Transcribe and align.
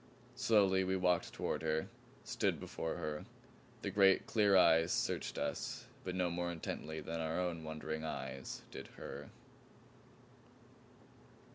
Slowly 0.33 0.83
we 0.83 0.95
walked 0.97 1.31
toward 1.31 1.61
her, 1.61 1.87
stood 2.23 2.59
before 2.59 2.95
her. 2.95 3.23
The 3.83 3.91
great 3.91 4.25
clear 4.25 4.57
eyes 4.57 4.91
searched 4.91 5.37
us 5.37 5.85
but 6.03 6.15
no 6.15 6.31
more 6.31 6.51
intently 6.51 7.01
than 7.01 7.19
our 7.21 7.39
own 7.39 7.63
wondering 7.63 8.03
eyes 8.03 8.63
did 8.71 8.87
her. 8.97 9.29